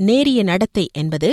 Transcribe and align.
நேரிய 0.00 0.42
நடத்தை 0.42 0.84
என்பது 0.92 1.30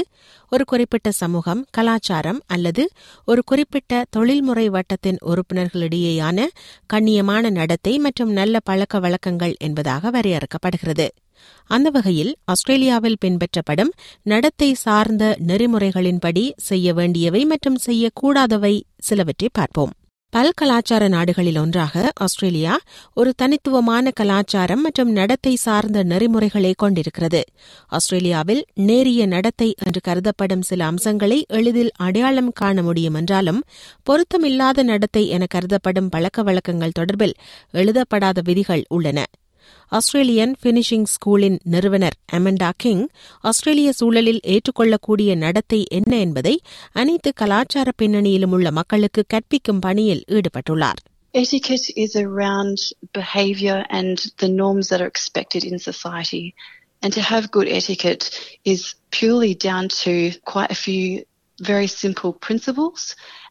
ஒரு 0.51 0.63
குறிப்பிட்ட 0.65 1.11
சமூகம் 1.11 1.65
கலாச்சாரம் 1.71 2.39
அல்லது 2.47 2.83
ஒரு 3.25 3.41
குறிப்பிட்ட 3.43 4.05
தொழில்முறை 4.09 4.69
வட்டத்தின் 4.69 5.19
உறுப்பினர்களிடையேயான 5.25 6.47
கண்ணியமான 6.93 7.49
நடத்தை 7.49 7.93
மற்றும் 7.97 8.31
நல்ல 8.31 8.59
பழக்க 8.59 8.99
வழக்கங்கள் 8.99 9.55
என்பதாக 9.59 10.09
வரையறுக்கப்படுகிறது. 10.09 11.07
அந்த 11.69 11.89
வகையில் 11.89 12.31
ஆஸ்திரேலியாவில் 12.45 13.21
பின்பற்றப்படும் 13.25 13.91
நடத்தை 14.23 14.73
சார்ந்த 14.73 15.37
நெறிமுறைகளின்படி 15.47 16.51
செய்ய 16.55 16.93
வேண்டியவை 16.93 17.45
மற்றும் 17.45 17.79
செய்யக்கூடாதவை 17.85 18.73
சிலவற்றை 18.99 19.49
பார்ப்போம். 19.53 19.93
பல்கலாச்சார 20.33 21.03
நாடுகளில் 21.07 21.57
ஒன்றாக 21.57 22.11
ஆஸ்திரேலியா 22.15 22.73
ஒரு 23.13 23.31
தனித்துவமான 23.33 24.11
கலாச்சாரம் 24.11 24.81
மற்றும் 24.81 25.11
நடத்தை 25.11 25.53
சார்ந்த 25.55 26.03
நெறிமுறைகளை 26.03 26.71
கொண்டிருக்கிறது. 26.77 27.41
ஆஸ்திரேலியாவில் 27.87 28.61
நேரிய 28.73 29.25
நடத்தை 29.25 29.69
என்று 29.85 30.01
கருதப்படும் 30.01 30.61
சில 30.61 30.85
அம்சங்களை 30.85 31.39
எளிதில் 31.49 31.93
அடையாளம் 31.97 32.51
காண 32.53 32.81
முடியும் 32.81 33.13
என்றாலும் 33.13 33.61
பொருத்தமில்லாத 34.09 34.83
நடத்தை 34.83 35.23
என 35.27 35.47
கருதப்படும் 35.55 36.09
பழக்க 36.09 36.43
வழக்கங்கள் 36.43 36.97
தொடர்பில் 36.99 37.35
எழுதப்படாத 37.73 38.41
விதிகள் 38.41 38.85
உள்ளன. 38.89 39.19
ஆஸ்திரேலியன் 39.92 40.52
பினிஷிங் 40.62 41.06
ஸ்கூலின் 41.12 41.58
நிறுவனர் 41.64 42.16
அமெண்டா 42.32 42.70
கிங் 42.76 43.04
ஆஸ்திரேலிய 43.44 43.90
சூழலில் 43.92 44.42
ஏற்றுக்கொள்ளக்கூடிய 44.46 45.34
நடத்தை 45.36 45.80
என்ன 45.90 46.12
என்பதை 46.18 46.54
அனைத்து 46.92 47.32
கலாச்சார 47.32 47.90
பின்னணியிலும் 48.02 48.52
உள்ள 48.52 48.70
மக்களுக்கு 48.70 49.24
கற்பிக்கும் 49.26 49.80
பணியில் 49.80 50.24
ஈடுபட்டுள்ளார் 50.30 51.00
Etiquette 51.34 51.88
is 51.96 52.12
around 52.16 52.78
behaviour 53.14 53.76
and 53.90 54.14
the 54.38 54.48
norms 54.52 54.86
that 54.88 55.00
are 55.00 55.06
expected 55.06 55.64
in 55.64 55.76
society. 55.80 56.44
And 57.02 57.12
to 57.12 57.22
have 57.22 57.44
good 57.50 57.68
etiquette 57.70 58.24
is 58.64 58.80
purely 59.10 59.52
down 59.66 59.84
to 60.00 60.12
quite 60.44 60.70
a 60.70 60.80
few 60.86 61.04
very 61.58 61.88
simple 61.94 62.32
principles, 62.40 63.00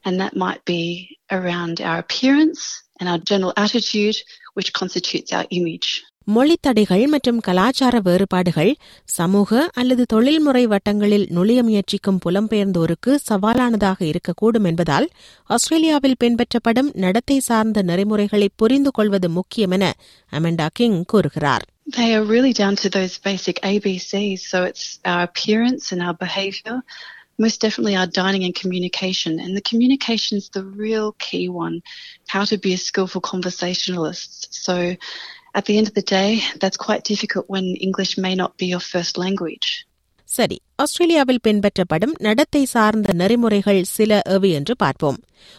and 0.06 0.20
that 0.20 0.36
might 0.36 0.64
be 0.66 0.82
around 1.30 1.82
our 1.82 2.00
appearance 2.00 2.62
and 3.00 3.08
our 3.10 3.22
general 3.24 3.54
attitude, 3.58 4.18
which 4.54 4.72
constitutes 4.74 5.32
our 5.32 5.48
image. 5.52 5.90
மொழித்தடைகள் 6.28 7.04
மற்றும் 7.08 7.40
கலாச்சார 7.40 8.00
வேறுபாடுகள் 8.00 8.72
சமூக 9.10 9.70
அல்லது 9.74 10.04
தொழில்முறை 10.06 10.68
வட்டங்களில் 10.68 11.26
நுழைய 11.30 11.64
முயற்சிக்கும் 11.64 12.20
புலம்பெயர்ந்தோருக்கு 12.26 13.12
சவாலானதாக 13.30 14.00
இருக்கக்கூடும் 14.10 14.64
என்பதால் 14.64 15.08
ஆஸ்திரேலியாவில் 15.50 16.20
பின்பற்றப்படும் 16.24 16.92
நடத்தை 16.96 17.40
சார்ந்த 17.40 17.82
நெறிமுறைகளை 17.82 18.50
புரிந்து 18.56 18.92
கொள்வது 18.92 19.30
முக்கியம் 19.30 19.72
என 19.72 19.88
அமெண்டா 20.32 20.70
கிங் 20.74 21.02
கூறுகிறார் 21.06 21.66
They 21.98 22.10
are 22.16 22.24
really 22.26 22.54
down 22.54 22.76
to 22.76 22.90
those 22.90 23.14
basic 23.20 23.58
ABCs. 23.64 24.42
So 24.52 24.58
it's 24.64 24.84
our 25.04 25.24
appearance 25.24 25.86
and 25.92 26.02
our 26.08 26.16
behaviour, 26.18 26.76
most 27.39 27.61
definitely 27.61 27.97
our 27.97 28.07
dining 28.09 28.45
and 28.45 28.55
communication. 28.55 29.39
And 29.39 29.57
the 29.57 29.63
communication 29.63 30.39
is 30.39 30.49
the 30.51 30.65
real 30.79 31.13
key 31.21 31.49
one, 31.49 31.77
how 32.29 32.45
to 32.45 32.59
be 32.59 32.73
a 32.73 32.77
skillful 32.79 33.21
conversationalist. 33.23 34.31
So 34.57 34.75
at 35.55 35.65
the 35.65 35.79
end 35.79 35.89
of 35.89 35.95
the 35.95 36.07
day, 36.11 36.31
that's 36.61 36.77
quite 36.79 37.05
difficult 37.05 37.47
when 37.49 37.65
English 37.79 38.19
may 38.19 38.35
not 38.35 38.57
be 38.57 38.67
your 38.67 38.85
first 38.93 39.17
language. 39.19 39.69
சரி 40.29 40.57
ஆஸ்திரேலியாவில் 40.77 41.43
பின்பற்றப்படும் 41.43 42.15
நடத்தை 42.19 42.65
சார்ந்த 42.65 43.13
நெறிமுறைகள் 43.13 43.83
சில 43.85 44.21
எவை 44.27 44.51
என்று 44.51 44.75
பார்ப்போம் 44.77 45.19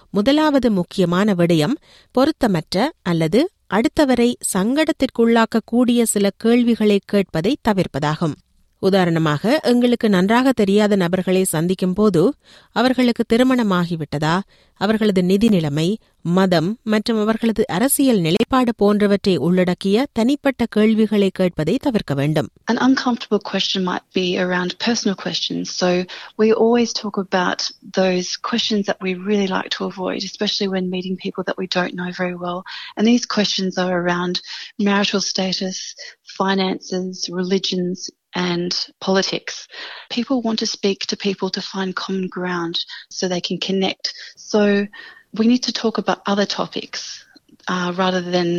முதலாவது 0.10 0.72
முக்கியமான 0.72 1.34
விடயம் 1.34 1.76
பொருத்தமற்ற 2.16 2.88
அல்லது 3.02 3.42
அடுத்தவரை 3.74 4.30
சங்கடத்திற்குள்ளாக்கக்கூடிய 4.54 6.02
சில 6.04 6.32
கேள்விகளை 6.38 7.02
கேட்பதை 7.14 7.54
தவிர்ப்பதாகும் 7.68 8.36
உதாரணமாக 8.83 9.61
எங்களுக்கு 9.63 10.09
நன்றாக 10.09 10.53
தெரியாத 10.53 10.97
நபர்களை 10.97 11.43
சந்திக்கும் 11.55 11.95
போது 11.95 12.23
அவர்களுக்கு 12.77 13.25
திருமணமாகிவிட்டதா 13.33 14.37
அவர்களது 14.81 15.23
நிதி 15.25 15.49
நிலைமை 15.49 15.87
மதம் 16.37 16.71
மற்றும் 16.83 17.19
அவர்களது 17.21 17.63
அரசியல் 17.67 18.21
நிலைப்பாடு 18.21 18.73
போன்றவற்றை 18.75 19.37
உள்ளடக்கிய 19.37 20.07
தனிப்பட்ட 20.13 20.67
கேள்விகளை 20.77 21.31
கேட்பதை 21.39 21.75
தவிர்க்க 21.79 22.15
வேண்டும் 22.15 22.49
An 22.73 22.79
uncomfortable 22.87 23.43
question 23.51 23.81
might 23.85 24.07
be 24.13 24.27
around 24.39 24.73
personal 24.79 25.17
questions. 25.17 25.65
So 25.73 25.89
we 26.39 26.49
always 26.65 26.93
talk 26.93 27.19
about 27.19 27.61
those 28.01 28.29
questions 28.51 28.83
that 28.87 29.01
we 29.01 29.13
really 29.29 29.49
like 29.49 29.71
to 29.71 29.85
avoid, 29.85 30.21
especially 30.23 30.69
when 30.75 30.89
meeting 30.89 31.17
people 31.17 31.45
that 31.45 31.61
we 31.63 31.69
don't 31.69 31.95
know 31.95 32.11
very 32.23 32.37
well. 32.37 32.61
And 32.97 33.05
these 33.07 33.27
questions 33.37 33.77
are 33.79 33.93
around 34.03 34.37
marital 34.81 35.23
status, 35.23 35.79
finances, 36.41 37.29
religions, 37.33 37.99
and 38.35 38.73
politics. 39.01 39.55
People 40.11 40.43
want 40.43 40.59
to 40.59 40.69
speak 40.69 41.07
to 41.07 41.17
people 41.19 41.51
to 41.51 41.63
find 41.63 41.97
common 41.97 42.27
ground 42.29 42.77
so 43.11 43.29
they 43.29 43.41
can 43.41 43.59
connect. 43.59 44.05
So 44.51 44.61
we 45.35 45.47
need 45.47 45.63
to 45.63 45.73
talk 45.73 45.99
about 45.99 46.21
other 46.27 46.47
topics 46.51 47.03
uh, 47.69 47.89
rather 47.97 48.23
than 48.31 48.51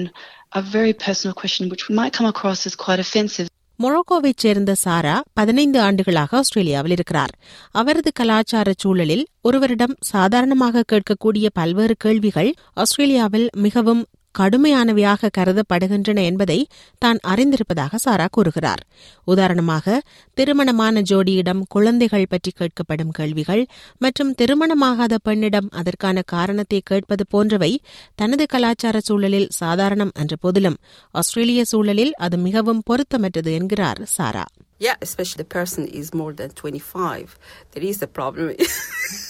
a 0.52 0.62
very 0.72 0.94
personal 1.06 1.34
question 1.34 1.69
which 1.69 1.90
might 1.91 2.13
come 2.13 2.29
across 2.34 2.62
as 2.66 2.75
quite 2.85 3.02
offensive. 3.07 3.47
மொரோக்கோவைச் 3.79 4.38
சேர்ந்த 4.38 4.75
சாரா 4.84 5.13
பதினைந்து 5.34 5.79
ஆண்டுகளாக 5.81 6.38
ஆஸ்திரேலியாவில் 6.38 6.91
இருக்கிறார் 6.91 7.31
அவரது 7.72 8.12
கலாச்சார 8.12 8.74
சூழலில் 8.78 9.24
ஒருவரிடம் 9.41 9.96
சாதாரணமாக 10.12 10.84
கேட்கக்கூடிய 10.91 11.47
பல்வேறு 11.53 11.96
கேள்விகள் 11.97 12.52
ஆஸ்திரேலியாவில் 12.74 13.47
மிகவும் 13.57 14.03
கடுமையானவையாக 14.38 15.30
கருதப்படுகின்றன 15.38 16.22
என்பதை 16.22 16.58
தான் 17.02 17.19
அறிந்திருப்பதாக 17.26 17.94
சாரா 17.97 18.26
கூறுகிறார் 18.30 18.82
உதாரணமாக 19.24 19.97
திருமணமான 20.36 21.02
ஜோடியிடம் 21.10 21.62
குழந்தைகள் 21.69 22.28
பற்றி 22.28 22.52
கேட்கப்படும் 22.52 23.12
கேள்விகள் 23.12 23.62
மற்றும் 23.98 24.34
திருமணமாகாத 24.34 25.14
பெண்ணிடம் 25.22 25.70
அதற்கான 25.72 26.24
காரணத்தை 26.26 26.80
கேட்பது 26.84 27.26
போன்றவை 27.26 27.72
தனது 28.14 28.47
கலாச்சார 28.47 28.98
சூழலில் 29.00 29.50
சாதாரணம் 29.60 30.14
என்ற 30.14 30.36
போதிலும் 30.36 30.78
ஆஸ்திரேலிய 31.14 31.64
சூழலில் 31.64 32.14
அது 32.18 32.38
மிகவும் 32.38 32.84
பொருத்தமற்றது 32.91 33.53
என்கிறார் 33.53 34.03
சாரா 34.18 34.47
Yeah, 34.80 34.97
especially 35.00 35.38
the 35.38 35.50
person 35.50 35.86
is 35.91 36.12
more 36.14 36.32
than 36.34 36.50
25. 36.50 37.38
There 37.72 37.84
is 37.84 38.03
a 38.03 38.06
problem. 38.08 38.50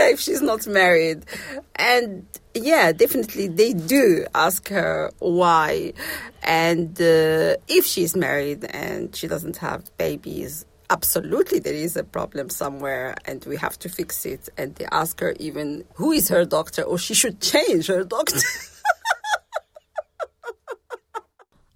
yeah, 0.00 0.08
if 0.08 0.20
she's 0.20 0.42
not 0.42 0.66
married. 0.66 1.24
And 1.76 2.26
yeah, 2.54 2.92
definitely 2.92 3.48
they 3.48 3.72
do 3.72 4.26
ask 4.34 4.68
her 4.68 5.10
why. 5.18 5.92
And 6.42 7.00
uh, 7.00 7.56
if 7.68 7.84
she's 7.84 8.16
married 8.16 8.64
and 8.64 9.14
she 9.14 9.28
doesn't 9.28 9.58
have 9.58 9.94
babies, 9.98 10.64
absolutely 10.88 11.58
there 11.58 11.74
is 11.74 11.96
a 11.96 12.04
problem 12.04 12.48
somewhere 12.48 13.14
and 13.26 13.44
we 13.44 13.56
have 13.56 13.78
to 13.80 13.88
fix 13.88 14.24
it. 14.24 14.48
And 14.56 14.74
they 14.76 14.86
ask 14.90 15.20
her 15.20 15.34
even 15.38 15.84
who 15.94 16.12
is 16.12 16.28
her 16.28 16.44
doctor 16.44 16.82
or 16.82 16.98
she 16.98 17.14
should 17.14 17.40
change 17.40 17.86
her 17.88 18.04
doctor. 18.04 18.40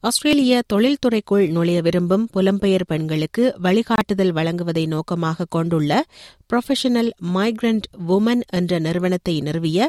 ஆஸ்திரேலிய 0.05 0.63
தொழில்துறைக்குள் 0.73 1.49
நுழைய 1.49 1.81
விரும்பும் 1.83 2.29
புலம்பெயர் 2.35 2.85
பெண்களுக்கு 2.87 3.55
வழிகாட்டுதல் 3.63 4.33
வழங்குவதை 4.33 4.87
நோக்கமாக 4.87 5.45
கொண்டுள்ள 5.45 6.05
professional 6.53 7.11
migrant 7.35 7.87
woman 8.09 8.43
என்ற 8.51 8.79
நிறுவனத்தை 8.79 9.41
நிறுவிய 9.41 9.87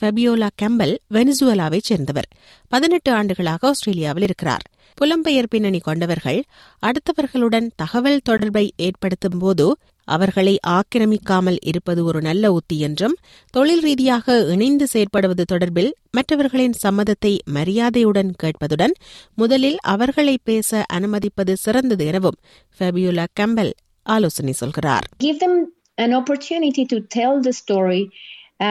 ஃபெபியோலா 0.00 0.48
கெம்பல் 0.62 0.94
வெனிசுவலாவைச் 1.14 1.88
சேர்ந்தவர். 1.90 2.28
பதினெட்டு 2.68 3.12
ஆண்டுகளாக 3.12 3.68
ஆஸ்திரேலியாவில் 3.68 4.22
இருக்கிறார். 4.22 4.64
புலம்பெயர் 5.00 5.50
பின்னணி 5.50 5.78
கொண்டவர்கள் 5.78 6.44
அடுத்தவர்களுடன் 6.82 7.70
தகவல் 7.76 8.20
தொடர்பை 8.24 8.72
ஏற்படுத்தும் 8.76 9.38
போது 9.38 9.66
அவர்களை 10.08 10.54
ஆக்கிரமிக்காமல் 10.70 11.58
இருப்பது 11.70 12.00
ஒரு 12.04 12.20
நல்ல 12.20 12.50
உத்தி 12.52 12.76
என்றும் 12.78 13.16
தொழில் 13.54 13.82
ரீதியாக 13.82 14.36
இணைந்து 14.54 14.86
செயற்படுவது 14.92 15.44
தொடர்பில் 15.52 15.90
மற்றவர்களின் 16.10 16.76
சம்மதத்தை 16.82 17.32
மரியாதையுடன் 17.52 18.32
கேட்பதுடன் 18.42 18.94
முதலில் 19.34 19.78
அவர்களை 19.86 20.36
பேச 20.44 20.84
அனுமதிப்பது 20.96 21.54
சிறந்தது 21.56 22.06
எனவும் 22.06 22.38
ஃபெபியுலா 22.78 23.26
கம்பல் 23.40 23.72
ஆலோசனை 24.06 24.54
சொல்கிறார் 24.60 25.06
Give 25.26 25.38
them 25.38 25.56
an 25.98 26.12
opportunity 26.12 26.84
to 26.86 26.98
tell 27.16 27.34
the 27.40 27.54
story 27.62 28.02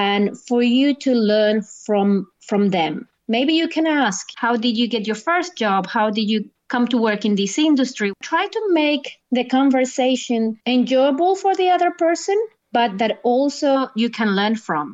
and 0.02 0.26
for 0.48 0.62
you 0.78 0.90
to 1.06 1.12
learn 1.32 1.58
from 1.86 2.10
from 2.42 2.64
them. 2.70 2.94
Maybe 3.30 3.54
you 3.54 3.68
can 3.70 3.88
ask, 4.02 4.24
how 4.38 4.54
did 4.58 4.76
you 4.78 4.88
get 4.88 5.06
your 5.06 5.20
first 5.22 5.52
job? 5.58 5.82
How 5.90 6.06
did 6.10 6.28
you 6.30 6.40
come 6.71 6.87
to 6.89 6.99
work 6.99 7.25
in 7.25 7.35
this 7.35 7.55
industry? 7.61 8.09
Try 8.25 8.45
to 8.49 8.63
make 8.75 9.05
the 9.33 9.45
conversation 9.49 10.43
enjoyable 10.69 11.35
for 11.35 11.55
the 11.55 11.69
other 11.71 11.91
person, 11.97 12.39
but 12.73 12.91
that 12.99 13.15
also 13.25 13.73
you 13.97 14.11
can 14.11 14.31
learn 14.41 14.57
from. 14.67 14.87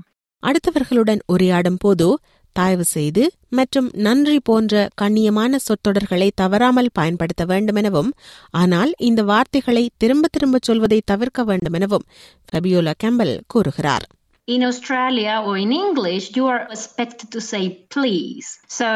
அடுத்தவர்களுடன் 0.42 1.22
உரையாடும் 1.32 1.78
போது 1.78 2.08
தயவு 2.56 2.84
செய்து 2.88 3.22
மற்றும் 3.48 3.88
நன்றி 3.98 4.38
போன்ற 4.40 4.74
கண்ணியமான 5.00 5.58
சொற்றொடர்களை 5.58 6.28
தவறாமல் 6.34 6.90
பயன்படுத்த 6.92 7.42
வேண்டுமெனவும் 7.44 8.10
ஆனால் 8.54 8.92
இந்த 9.00 9.22
வார்த்தைகளை 9.22 9.84
திரும்ப 9.96 10.28
திரும்ப 10.28 10.58
சொல்வதை 10.62 11.00
தவிர்க்க 11.04 11.44
வேண்டுமெனவும் 11.44 12.06
ஃபபியோலா 12.50 12.94
கேம்பல் 13.04 13.34
கூறுகிறார் 13.54 14.06
In 14.48 14.62
Australia 14.64 15.32
or 15.46 15.54
in 15.58 15.72
English, 15.78 16.26
you 16.36 16.44
are 16.46 16.62
expected 16.74 17.28
to 17.34 17.40
say 17.50 17.62
please. 17.94 18.46
So 18.78 18.86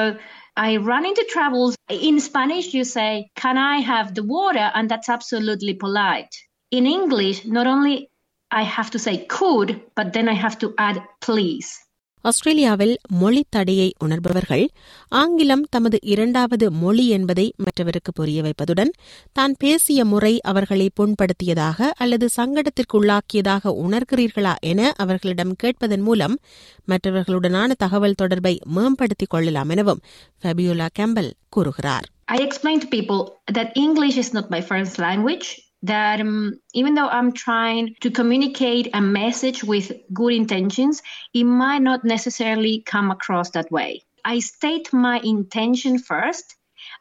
I 0.57 0.77
run 0.77 1.05
into 1.05 1.23
troubles. 1.29 1.75
In 1.87 2.19
Spanish, 2.19 2.73
you 2.73 2.83
say, 2.83 3.29
Can 3.35 3.59
I 3.59 3.77
have 3.77 4.15
the 4.15 4.23
water? 4.23 4.71
And 4.73 4.89
that's 4.89 5.07
absolutely 5.07 5.75
polite. 5.75 6.35
In 6.71 6.87
English, 6.87 7.45
not 7.45 7.67
only 7.67 8.09
I 8.49 8.63
have 8.63 8.91
to 8.91 8.99
say 8.99 9.25
could, 9.25 9.81
but 9.95 10.13
then 10.13 10.27
I 10.27 10.33
have 10.33 10.57
to 10.59 10.73
add 10.79 11.03
please. 11.21 11.77
ஆஸ்திரேலியாவில் 12.21 12.97
மொழி 13.07 13.45
தடையை 13.49 13.93
உணர்பவர்கள் 14.05 14.63
ஆங்கிலம் 15.09 15.63
தமது 15.69 15.97
இரண்டாவது 16.01 16.71
மொழி 16.71 17.07
என்பதை 17.07 17.53
மற்றவருக்கு 17.57 18.13
புரிய 18.13 18.41
வைப்பதுடன் 18.41 18.91
தான் 19.33 19.55
பேசிய 19.59 20.05
முறை 20.05 20.39
அவர்களை 20.41 20.89
புண்படுத்தியதாக 20.99 21.89
அல்லது 21.95 22.29
சங்கடத்திற்குள்ளாக்கியதாக 22.37 23.73
உணர்கிறீர்களா 23.83 24.55
என 24.61 24.93
அவர்களிடம் 24.95 25.55
கேட்பதன் 25.55 26.01
மூலம் 26.01 26.39
மற்றவர்களுடனான 26.87 27.71
தகவல் 27.77 28.13
தொடர்பை 28.13 28.59
மேம்படுத்திக் 28.65 29.29
கொள்ளலாம் 29.29 29.69
எனவும் 29.69 30.01
ஃபபியோலா 30.43 30.87
கேம்பல் 30.99 31.31
கூறுகிறார். 31.49 32.07
I 32.25 32.47
explain 32.47 32.79
to 32.79 32.87
people 32.87 33.21
that 33.53 33.69
English 33.75 34.17
is 34.17 34.29
not 34.33 34.49
my 34.49 34.61
first 34.61 34.97
language, 34.97 35.47
that 35.87 36.21
um, 36.21 36.59
even 36.73 36.95
though 36.95 37.07
I'm 37.07 37.31
trying 37.31 37.95
to 38.01 38.11
communicate 38.11 38.89
a 38.93 39.01
message 39.01 39.63
with 39.63 39.91
good 40.13 40.33
intentions, 40.33 41.01
it 41.33 41.43
might 41.43 41.81
not 41.81 42.05
necessarily 42.05 42.83
come 42.85 43.11
across 43.11 43.51
that 43.51 43.71
way. 43.71 44.03
I 44.23 44.39
state 44.39 44.93
my 44.93 45.19
intention 45.23 45.99
first. 45.99 46.55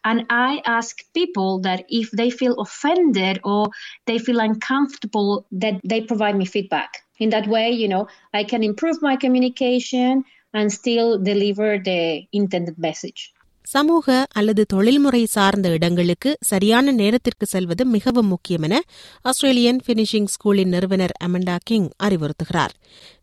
And 0.04 0.26
I 0.30 0.62
ask 0.64 0.98
people 1.14 1.60
that 1.60 1.84
if 1.88 2.10
they 2.10 2.30
feel 2.30 2.54
offended 2.54 3.40
or 3.44 3.68
they 4.06 4.18
feel 4.18 4.40
uncomfortable, 4.40 5.46
that 5.52 5.80
they 5.84 6.00
provide 6.00 6.36
me 6.36 6.44
feedback. 6.44 7.02
In 7.18 7.30
that 7.30 7.48
way, 7.48 7.70
you 7.70 7.88
know, 7.88 8.08
I 8.32 8.44
can 8.44 8.62
improve 8.62 9.02
my 9.02 9.16
communication 9.16 10.24
and 10.54 10.72
still 10.72 11.18
deliver 11.18 11.78
the 11.78 12.26
intended 12.32 12.78
message. 12.78 13.32
சமூக 13.66 14.26
அல்லது 14.32 14.62
தொழில்முறை 14.64 15.24
சார்ந்த 15.24 15.68
இடங்களுக்கு 15.68 16.30
சரியான 16.40 16.92
நேரத்திற்கு 16.92 17.46
செல்வது 17.46 17.86
மிகவும் 17.86 18.26
முக்கியம் 18.26 18.62
என 18.62 18.74
ஆஸ்திரேலியன் 19.22 19.80
பினிஷிங் 19.86 20.28
ஸ்கூலின் 20.34 20.72
நிறுவனர் 20.74 21.14
அமண்டா 21.24 21.56
கிங் 21.62 21.88
அறிவுறுத்துகிறார். 22.02 22.74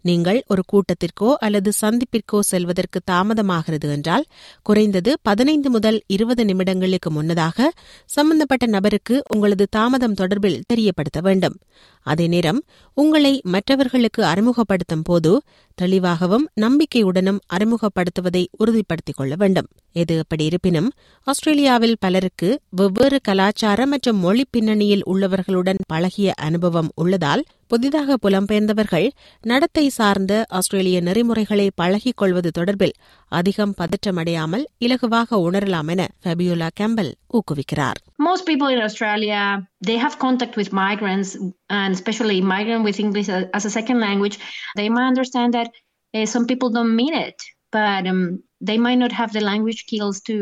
நீங்கள் 0.01 0.39
ஒரு 0.47 0.63
கூட்டத்திற்கோ 0.71 1.29
அல்லது 1.39 1.71
சந்திப்பிற்கோ 1.81 2.39
செல்வதற்கு 2.39 2.99
தாமதமாகிறது 3.11 3.89
என்றால் 3.91 4.25
குறைந்தது 4.61 5.11
பதினைந்து 5.21 5.69
முதல் 5.69 5.99
இருபது 6.07 6.43
நிமிடங்களுக்கு 6.43 7.09
முன்னதாக 7.09 7.71
சம்பந்தப்பட்ட 8.05 8.65
நபருக்கு 8.65 9.23
உங்களது 9.35 9.67
தாமதம் 9.69 10.17
தொடர்பில் 10.21 10.61
தெரியப்படுத்த 10.67 11.19
வேண்டும். 11.21 11.57
அதே 12.05 12.27
நேரம் 12.27 12.63
உங்களை 12.97 13.41
மற்றவர்களுக்கு 13.43 14.21
அறிமுகப்படுத்தும் 14.25 15.03
போது 15.03 15.31
தெளிவாகவும் 15.75 16.49
நம்பிக்கையுடனும் 16.61 17.39
அறிமுகப்படுத்துவதை 17.53 18.45
உறுதிப்படுத்திக் 18.57 19.15
கொள்ள 19.15 19.35
வேண்டும். 19.35 19.67
எது 19.91 20.19
அப்படி 20.19 20.45
இருப்பினும் 20.45 20.91
ஆஸ்திரேலியாவில் 21.23 21.95
பலருக்கு 21.99 22.61
வெவ்வேறு 22.69 23.19
கலாச்சார 23.21 23.85
மற்றும் 23.85 24.19
மொழி 24.19 24.45
பின்னணியில் 24.51 25.03
உள்ளவர்களுடன் 25.05 25.81
பழகிய 25.87 26.33
அனுபவம் 26.35 26.91
உள்ளதால் 26.95 27.43
புதிதாக 27.72 28.16
புலம்பெயர்ந்தவர்கள் 28.22 29.06
நடத்தை 29.42 29.88
சார்ந்த 29.88 30.32
ஆஸ்திரேலிய 30.58 30.98
நெறிமுறைகளை 31.00 31.66
பழகிக் 31.74 32.16
கொள்வது 32.16 32.50
தொடர்பில் 32.58 32.94
அதிகம் 33.32 33.74
பதற்றமடையாமல் 33.80 34.64
இலகுவாக 34.80 35.40
உணரலாம் 35.46 35.90
என 35.94 36.04
ஃபபியோலா 36.24 36.68
கேம்பல் 36.80 37.12
ஊக்குவிக்கிறார் 37.38 38.00
Most 38.28 38.44
people 38.46 38.66
in 38.66 38.80
Australia, 38.80 39.42
they 39.80 39.96
have 39.96 40.16
contact 40.18 40.56
with 40.56 40.70
migrants, 40.84 41.30
and 41.70 41.90
especially 41.94 42.40
migrant 42.54 42.84
with 42.84 42.98
English 42.98 43.28
as 43.58 43.64
a 43.64 43.70
second 43.70 44.00
language. 44.00 44.38
They 44.76 44.88
might 44.88 45.10
understand 45.12 45.52
that 45.54 45.70
uh, 46.14 46.26
some 46.26 46.46
people 46.46 46.70
don't 46.70 46.96
mean 46.96 47.14
it, 47.18 47.38
but 47.72 48.06
um, 48.06 48.22
they 48.60 48.78
might 48.78 48.96
not 48.96 49.12
have 49.12 49.32
the 49.32 49.40
language 49.42 49.80
skills 49.86 50.20
to 50.22 50.36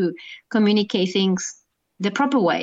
communicate 0.51 1.13
things 1.13 1.43
the 2.01 2.11
proper 2.11 2.39
way. 2.41 2.63